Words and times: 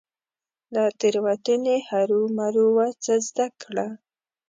له 0.73 0.83
تيروتني 0.99 1.77
هرمروه 1.89 2.87
څه 3.03 3.13
زده 3.27 3.47
کړه. 3.61 3.87